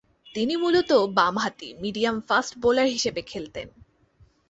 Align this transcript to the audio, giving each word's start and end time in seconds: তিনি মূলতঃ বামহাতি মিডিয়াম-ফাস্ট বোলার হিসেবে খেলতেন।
তিনি 0.35 0.53
মূলতঃ 0.55 0.99
বামহাতি 1.13 1.69
মিডিয়াম-ফাস্ট 1.81 2.53
বোলার 2.59 2.87
হিসেবে 2.87 3.21
খেলতেন। 3.21 3.67